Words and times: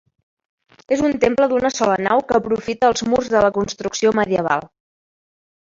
És 0.95 1.03
un 1.09 1.13
temple 1.25 1.47
d'una 1.51 1.71
sola 1.75 1.99
nau 2.07 2.25
que 2.31 2.37
aprofita 2.39 2.89
els 2.95 3.05
murs 3.13 3.31
de 3.37 3.45
la 3.47 3.55
construcció 3.61 4.17
medieval. 4.25 4.69